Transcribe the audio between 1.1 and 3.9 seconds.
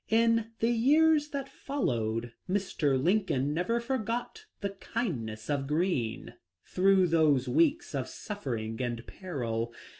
that followed Mr. Lincoln never